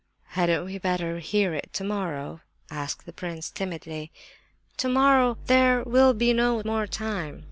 [0.29, 4.11] "Hadn't we better hear it tomorrow?" asked the prince timidly.
[4.75, 7.39] "Tomorrow 'there will be no more time!